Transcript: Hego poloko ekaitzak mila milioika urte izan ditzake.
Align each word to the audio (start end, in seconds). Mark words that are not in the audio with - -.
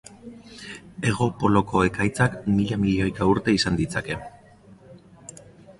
Hego 1.09 1.27
poloko 1.43 1.83
ekaitzak 1.89 2.39
mila 2.55 2.81
milioika 2.87 3.29
urte 3.35 3.57
izan 3.59 3.79
ditzake. 3.83 4.21